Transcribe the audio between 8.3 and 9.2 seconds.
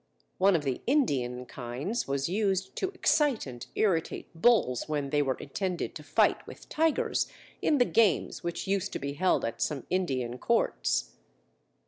which used to be